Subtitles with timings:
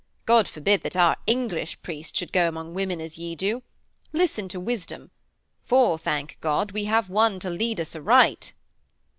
[0.25, 3.61] God forbid that our English priests should go among women as ye do.
[4.11, 5.11] Listen to wisdom.
[5.61, 8.51] For, thank God, we have one to lead us aright!'